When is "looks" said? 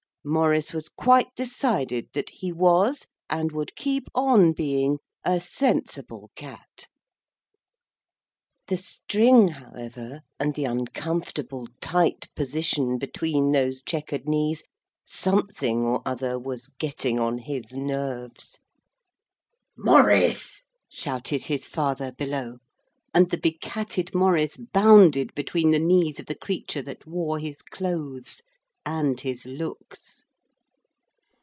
29.45-30.23